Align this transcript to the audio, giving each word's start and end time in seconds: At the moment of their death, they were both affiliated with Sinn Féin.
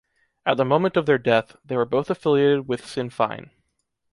At 0.47 0.57
the 0.57 0.65
moment 0.65 0.97
of 0.97 1.05
their 1.05 1.19
death, 1.19 1.57
they 1.63 1.77
were 1.77 1.85
both 1.85 2.09
affiliated 2.09 2.67
with 2.67 2.87
Sinn 2.87 3.11
Féin. 3.11 3.51